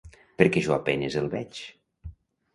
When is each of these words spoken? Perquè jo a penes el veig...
Perquè 0.41 0.63
jo 0.67 0.73
a 0.77 0.79
penes 0.87 1.19
el 1.21 1.29
veig... 1.35 1.61